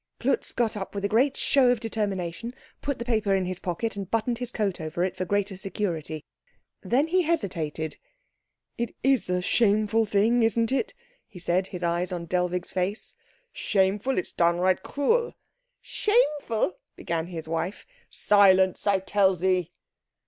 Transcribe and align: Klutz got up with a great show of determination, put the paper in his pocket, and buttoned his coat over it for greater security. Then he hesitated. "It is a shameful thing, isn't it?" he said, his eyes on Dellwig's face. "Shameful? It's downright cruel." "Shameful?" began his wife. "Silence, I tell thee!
Klutz 0.19 0.51
got 0.51 0.75
up 0.75 0.95
with 0.95 1.05
a 1.05 1.07
great 1.07 1.37
show 1.37 1.69
of 1.69 1.79
determination, 1.79 2.55
put 2.81 2.97
the 2.97 3.05
paper 3.05 3.35
in 3.35 3.45
his 3.45 3.59
pocket, 3.59 3.95
and 3.95 4.09
buttoned 4.09 4.39
his 4.39 4.51
coat 4.51 4.81
over 4.81 5.03
it 5.03 5.15
for 5.15 5.25
greater 5.25 5.55
security. 5.55 6.25
Then 6.81 7.09
he 7.09 7.21
hesitated. 7.21 7.97
"It 8.79 8.95
is 9.03 9.29
a 9.29 9.43
shameful 9.43 10.07
thing, 10.07 10.41
isn't 10.41 10.71
it?" 10.71 10.95
he 11.27 11.37
said, 11.37 11.67
his 11.67 11.83
eyes 11.83 12.11
on 12.11 12.25
Dellwig's 12.25 12.71
face. 12.71 13.15
"Shameful? 13.51 14.17
It's 14.17 14.31
downright 14.31 14.81
cruel." 14.81 15.35
"Shameful?" 15.81 16.79
began 16.95 17.27
his 17.27 17.47
wife. 17.47 17.85
"Silence, 18.09 18.87
I 18.87 18.97
tell 19.01 19.35
thee! 19.35 19.71